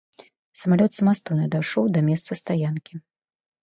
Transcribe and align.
Самалёт 0.61 0.91
самастойна 0.97 1.45
дайшоў 1.59 1.83
да 1.97 2.07
месца 2.11 2.31
стаянкі. 2.45 2.93